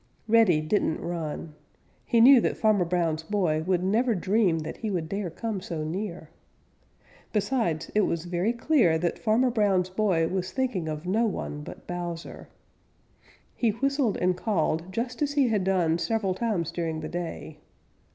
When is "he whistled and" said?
13.53-14.35